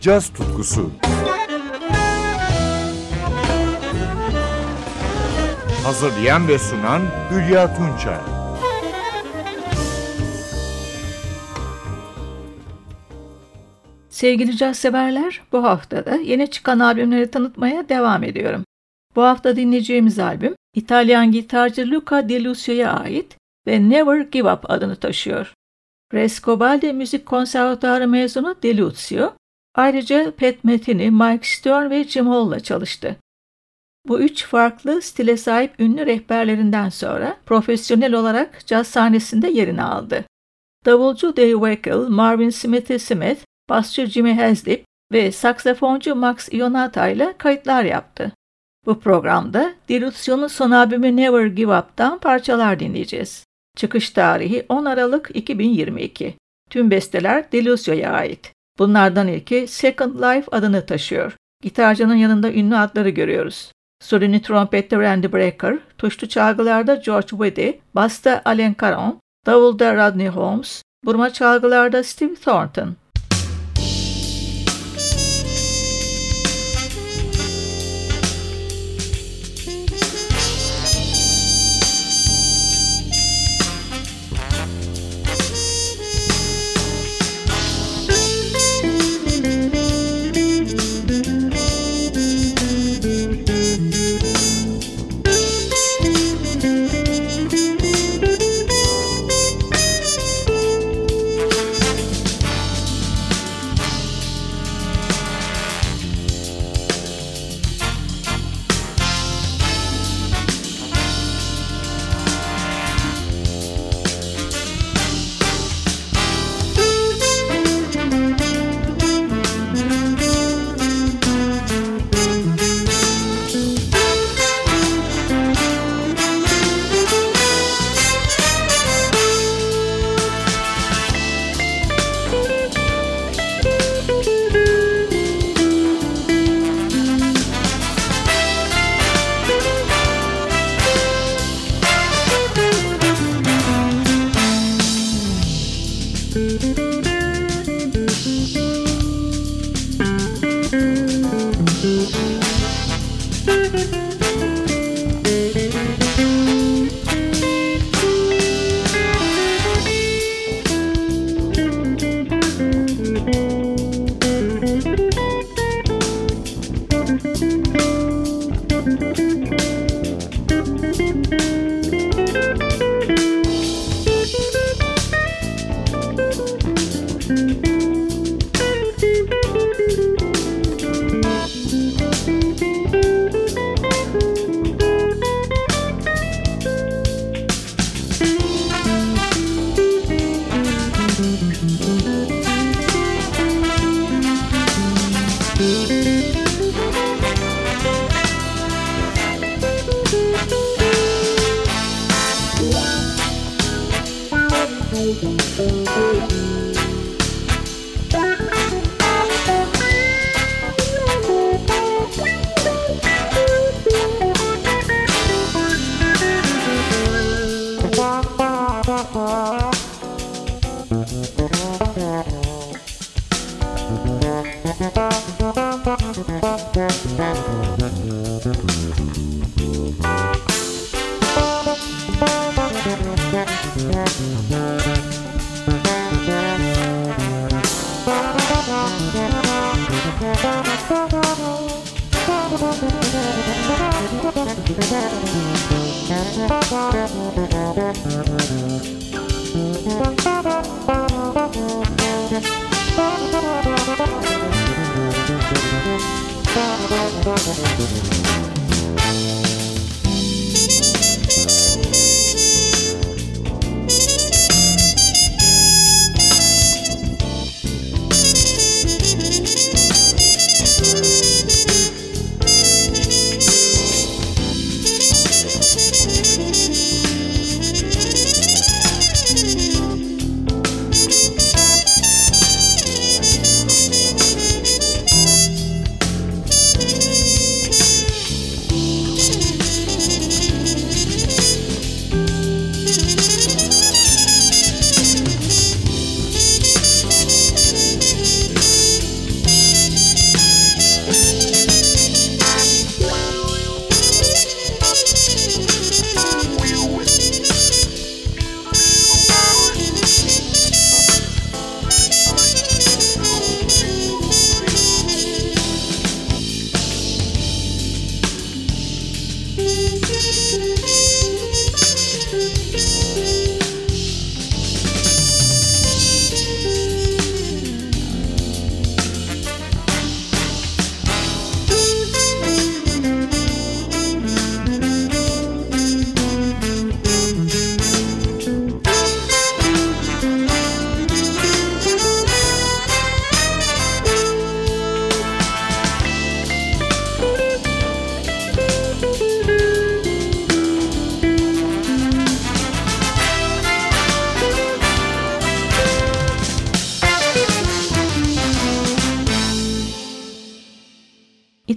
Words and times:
caz 0.00 0.32
tutkusu. 0.32 0.90
Hazırlayan 5.84 6.48
ve 6.48 6.58
sunan 6.58 7.02
Hülya 7.30 7.76
Tunçay. 7.76 8.18
Sevgili 14.08 14.56
caz 14.56 14.76
severler, 14.76 15.42
bu 15.52 15.64
hafta 15.64 16.06
da 16.06 16.16
yeni 16.16 16.50
çıkan 16.50 16.78
albümleri 16.78 17.30
tanıtmaya 17.30 17.88
devam 17.88 18.24
ediyorum. 18.24 18.64
Bu 19.16 19.22
hafta 19.22 19.56
dinleyeceğimiz 19.56 20.18
albüm 20.18 20.54
İtalyan 20.74 21.32
gitarcı 21.32 21.90
Luca 21.90 22.28
De 22.28 22.44
Lucio'ya 22.44 22.92
ait 22.92 23.36
ve 23.66 23.90
Never 23.90 24.20
Give 24.20 24.52
Up 24.52 24.70
adını 24.70 24.96
taşıyor. 24.96 25.54
Frescobaldi 26.10 26.92
Müzik 26.92 27.26
Konservatuarı 27.26 28.08
mezunu 28.08 28.56
De 28.62 28.76
Lucio, 28.76 29.32
ayrıca 29.74 30.32
Pat 30.36 30.64
Metheny, 30.64 31.10
Mike 31.10 31.48
Stern 31.48 31.90
ve 31.90 32.04
Jim 32.04 32.26
Hall'la 32.26 32.60
çalıştı. 32.60 33.16
Bu 34.08 34.20
üç 34.20 34.44
farklı 34.44 35.02
stile 35.02 35.36
sahip 35.36 35.80
ünlü 35.80 36.06
rehberlerinden 36.06 36.88
sonra 36.88 37.36
profesyonel 37.46 38.14
olarak 38.14 38.66
caz 38.66 38.86
sahnesinde 38.86 39.48
yerini 39.50 39.82
aldı. 39.82 40.24
Davulcu 40.86 41.36
Dave 41.36 41.52
Weckl, 41.52 42.08
Marvin 42.08 42.50
Smithy 42.50 42.98
Smith, 42.98 43.44
basçı 43.68 44.06
Jimmy 44.06 44.34
Haslip 44.34 44.84
ve 45.12 45.32
saksafoncu 45.32 46.14
Max 46.14 46.48
Ionata 46.52 47.08
ile 47.08 47.34
kayıtlar 47.38 47.84
yaptı. 47.84 48.32
Bu 48.86 49.00
programda 49.00 49.74
Dilutsio'nun 49.88 50.46
son 50.46 50.70
albümü 50.70 51.16
Never 51.16 51.46
Give 51.46 51.78
Up'tan 51.78 52.18
parçalar 52.18 52.80
dinleyeceğiz. 52.80 53.44
Çıkış 53.76 54.10
tarihi 54.10 54.66
10 54.68 54.84
Aralık 54.84 55.30
2022. 55.34 56.34
Tüm 56.70 56.90
besteler 56.90 57.52
Delusio'ya 57.52 58.12
ait. 58.12 58.52
Bunlardan 58.80 59.28
ilki 59.28 59.66
Second 59.68 60.14
Life 60.14 60.46
adını 60.50 60.86
taşıyor. 60.86 61.36
Gitarcının 61.62 62.14
yanında 62.14 62.52
ünlü 62.52 62.76
adları 62.76 63.08
görüyoruz. 63.08 63.72
Solini 64.02 64.42
trompette 64.42 64.96
Randy 64.96 65.32
Brecker, 65.32 65.78
tuşlu 65.98 66.28
çalgılarda 66.28 66.94
George 66.94 67.28
Weddy, 67.28 67.70
basta 67.94 68.42
Alain 68.44 68.76
Caron, 68.80 69.20
davulda 69.46 69.94
Rodney 69.94 70.28
Holmes, 70.28 70.82
burma 71.04 71.32
çalgılarda 71.32 72.02
Steve 72.02 72.34
Thornton. 72.34 72.96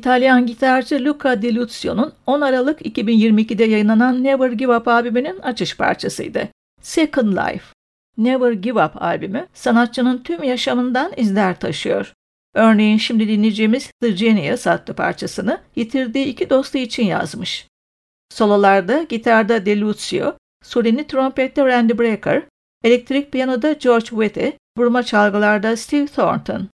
İtalyan 0.03 0.45
gitarcı 0.45 1.05
Luca 1.05 1.41
Di 1.41 1.55
Luzio'nun 1.55 2.13
10 2.25 2.41
Aralık 2.41 2.81
2022'de 2.81 3.63
yayınlanan 3.63 4.23
Never 4.23 4.51
Give 4.51 4.77
Up 4.77 4.87
albümünün 4.87 5.39
açış 5.39 5.77
parçasıydı. 5.77 6.49
Second 6.81 7.33
Life. 7.33 7.65
Never 8.17 8.51
Give 8.51 8.85
Up 8.85 9.01
albümü 9.01 9.47
sanatçının 9.53 10.17
tüm 10.23 10.43
yaşamından 10.43 11.11
izler 11.17 11.59
taşıyor. 11.59 12.13
Örneğin 12.53 12.97
şimdi 12.97 13.27
dinleyeceğimiz 13.27 13.91
The 14.01 14.09
Genius 14.09 14.67
adlı 14.67 14.93
parçasını 14.93 15.61
yitirdiği 15.75 16.25
iki 16.25 16.49
dostu 16.49 16.77
için 16.77 17.03
yazmış. 17.03 17.67
Sololarda 18.31 19.03
gitarda 19.03 19.65
De 19.65 19.79
Lucio, 19.79 20.33
solini 20.63 21.07
trompette 21.07 21.65
Randy 21.65 21.97
Brecker, 21.97 22.43
elektrik 22.83 23.31
piyanoda 23.31 23.73
George 23.73 24.05
Whitty, 24.05 24.47
vurma 24.77 25.03
çalgılarda 25.03 25.77
Steve 25.77 26.07
Thornton. 26.07 26.69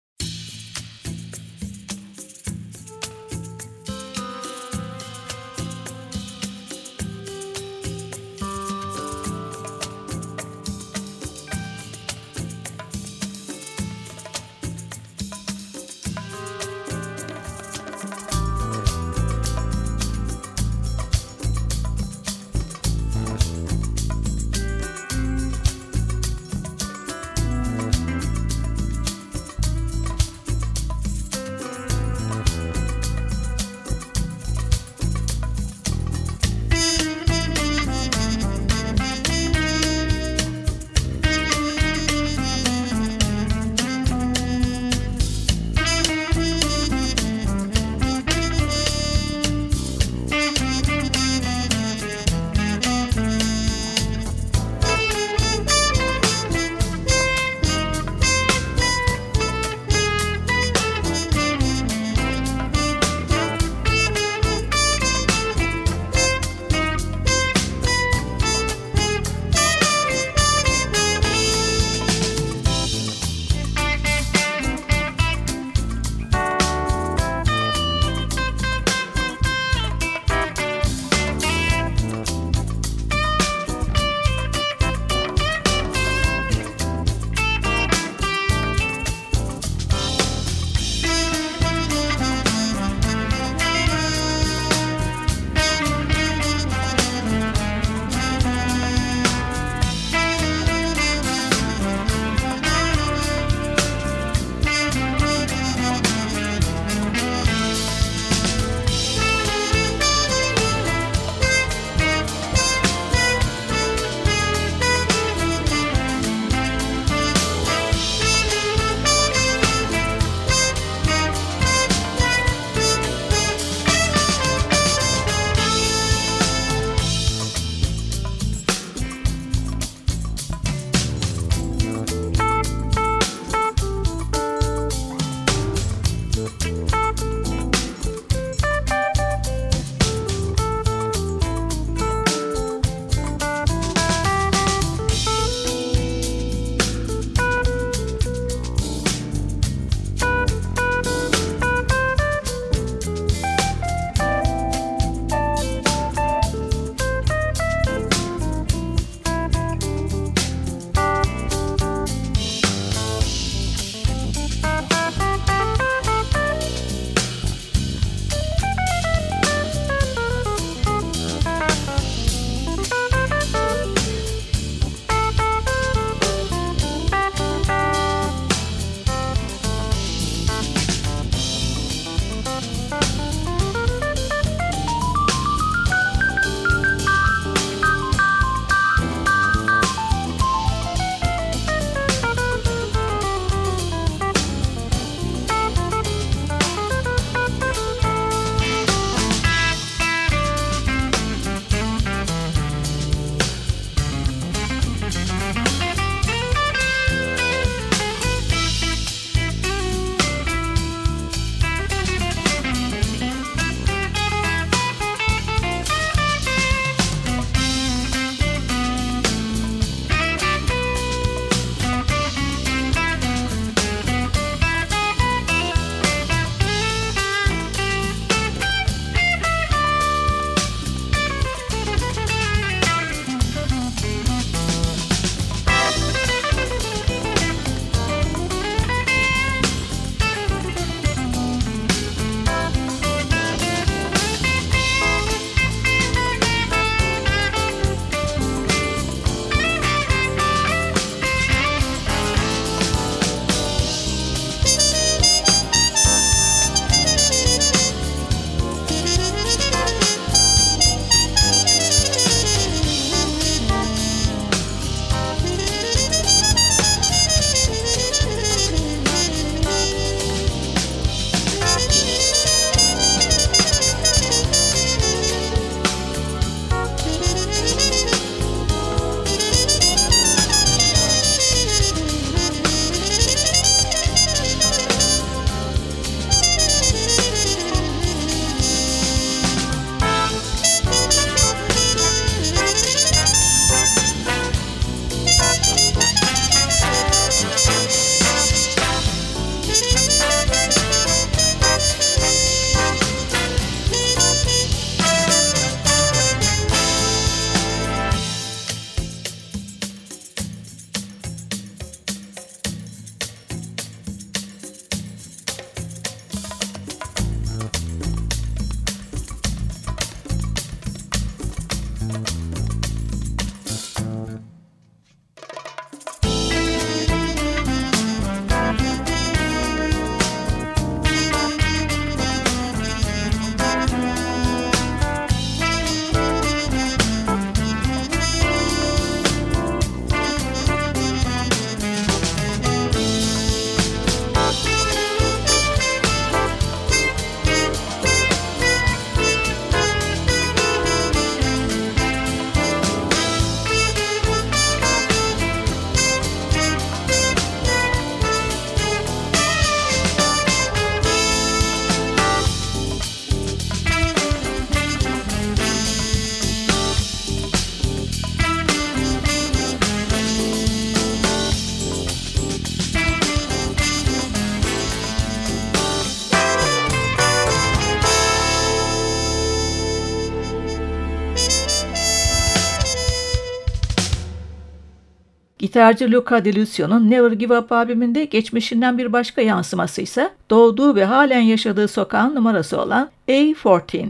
Gitarcı 385.77 386.13
Luca 386.13 386.45
De 386.45 386.55
Lucio'nun 386.55 387.11
Never 387.11 387.33
Give 387.33 387.59
Up 387.59 387.73
albümünde 387.73 388.25
geçmişinden 388.25 388.99
bir 388.99 389.13
başka 389.13 389.43
yansıması 389.43 390.03
ise 390.03 390.31
doğduğu 390.51 390.95
ve 390.95 391.05
halen 391.05 391.41
yaşadığı 391.41 391.89
sokağın 391.89 392.35
numarası 392.35 392.81
olan 392.81 393.11
A14. 393.29 394.09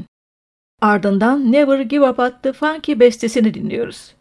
Ardından 0.82 1.52
Never 1.52 1.80
Give 1.80 2.08
Up 2.10 2.20
adlı 2.20 2.52
funky 2.52 2.98
bestesini 3.00 3.54
dinliyoruz. 3.54 4.15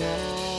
Yeah. 0.00 0.49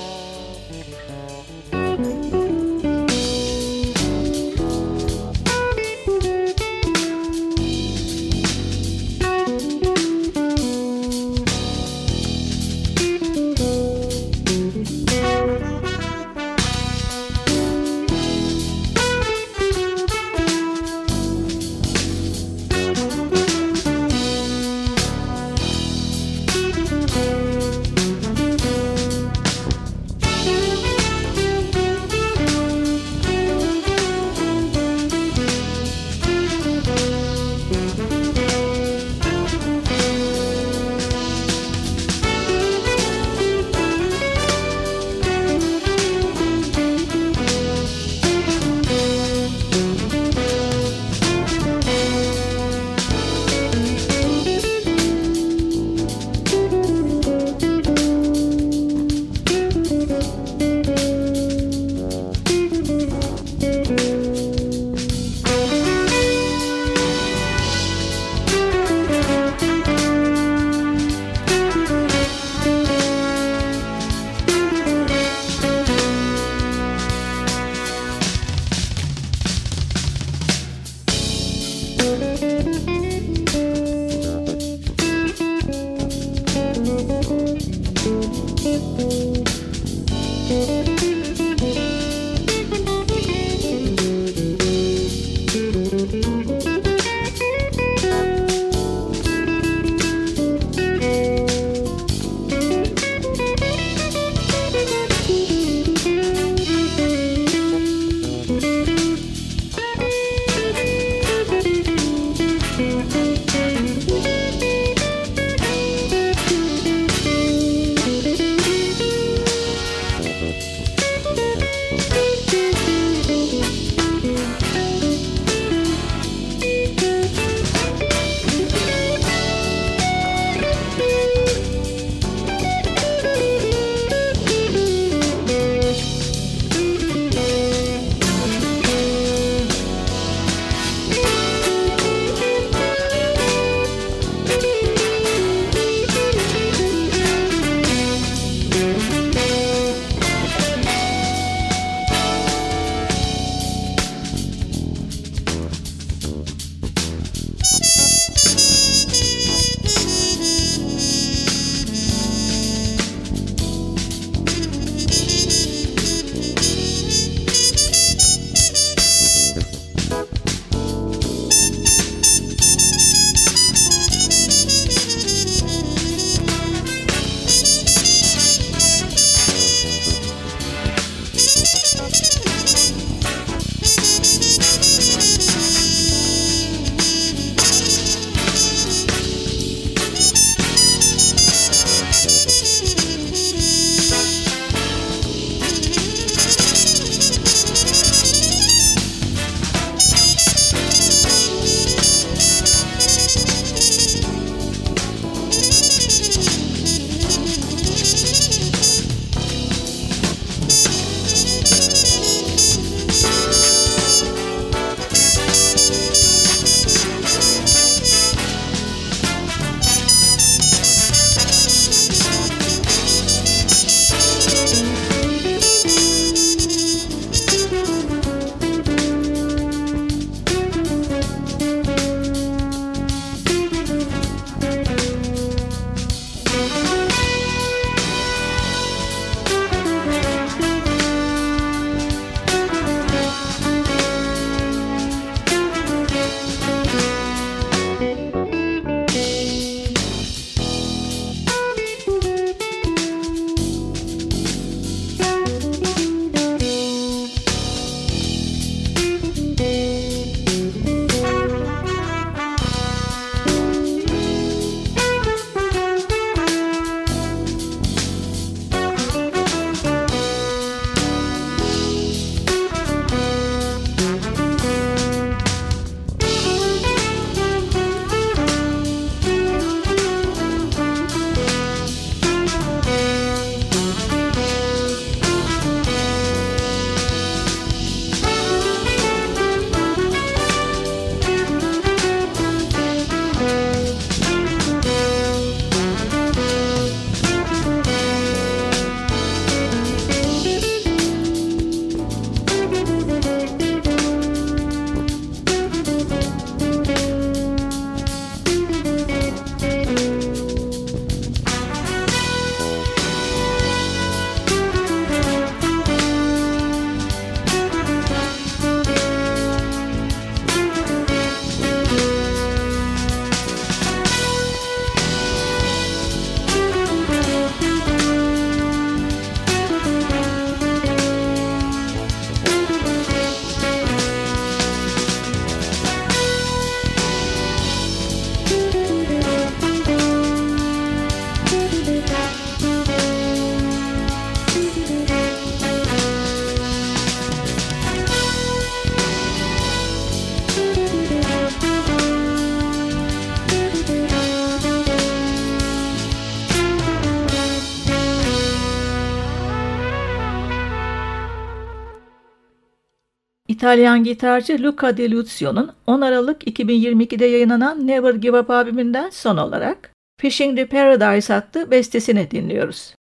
İtalyan 363.62 364.04
gitarcı 364.04 364.63
Luca 364.63 364.97
De 364.97 365.12
Luzio'nun 365.12 365.71
10 365.88 366.02
Aralık 366.02 366.43
2022'de 366.47 367.26
yayınlanan 367.26 367.88
Never 367.88 368.13
Give 368.13 368.39
Up 368.39 368.50
albümünden 368.50 369.10
son 369.10 369.38
olarak 369.38 369.91
Fishing 370.21 370.58
the 370.58 370.65
Paradise 370.65 371.34
adlı 371.34 371.71
bestesini 371.71 372.32
dinliyoruz. 372.32 372.95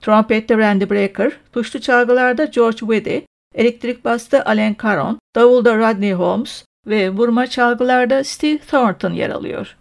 Trompette 0.00 0.58
Randy 0.58 0.90
Brecker, 0.90 1.32
tuşlu 1.52 1.80
çalgılarda 1.80 2.44
George 2.44 2.78
Weddy, 2.78 3.18
elektrik 3.54 4.04
basta 4.04 4.42
Alan 4.44 4.76
Caron, 4.82 5.18
davulda 5.36 5.78
Rodney 5.78 6.12
Holmes 6.12 6.64
ve 6.86 7.10
vurma 7.10 7.46
çalgılarda 7.46 8.24
Steve 8.24 8.58
Thornton 8.58 9.12
yer 9.12 9.30
alıyor. 9.30 9.76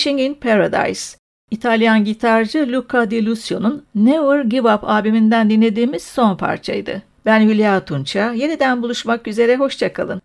Fishing 0.00 0.20
in 0.20 0.34
Paradise. 0.34 1.16
İtalyan 1.50 2.04
gitarcı 2.04 2.72
Luca 2.72 3.10
Di 3.10 3.26
Lucio'nun 3.26 3.84
Never 3.94 4.44
Give 4.44 4.74
Up 4.74 4.84
albümünden 4.84 5.50
dinlediğimiz 5.50 6.02
son 6.02 6.36
parçaydı. 6.36 7.02
Ben 7.26 7.40
Hülya 7.40 7.84
Tunça. 7.84 8.32
Yeniden 8.32 8.82
buluşmak 8.82 9.28
üzere. 9.28 9.56
Hoşçakalın. 9.56 10.22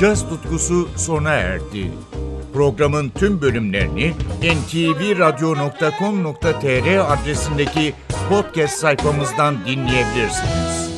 Caz 0.00 0.28
tutkusu 0.28 0.88
sona 0.96 1.32
erdi. 1.32 1.90
Programın 2.52 3.08
tüm 3.08 3.40
bölümlerini 3.40 4.12
ntvradio.com.tr 4.42 7.12
adresindeki 7.12 7.94
podcast 8.28 8.78
sayfamızdan 8.78 9.56
dinleyebilirsiniz. 9.66 10.97